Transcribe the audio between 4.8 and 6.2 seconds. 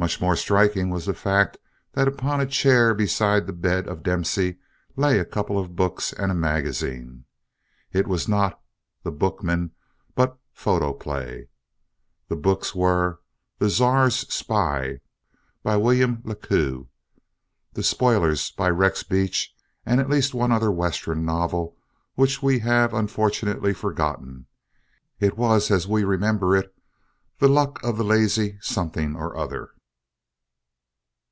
lay a couple of books